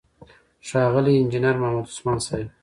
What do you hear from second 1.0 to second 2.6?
انجينر محمد عثمان صيب،